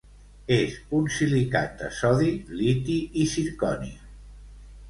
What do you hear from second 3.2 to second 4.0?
i zirconi.